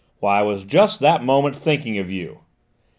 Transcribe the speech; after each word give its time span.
Why, 0.19 0.39
I 0.39 0.41
was 0.41 0.63
just 0.65 0.99
that 1.01 1.23
moment 1.23 1.55
thinking 1.55 1.99
of 1.99 2.09
you!" 2.09 2.39